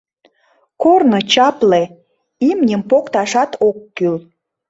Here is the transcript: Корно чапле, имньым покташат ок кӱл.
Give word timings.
Корно 0.81 1.19
чапле, 1.31 1.83
имньым 2.49 2.81
покташат 2.89 3.51
ок 3.67 3.77
кӱл. 3.95 4.15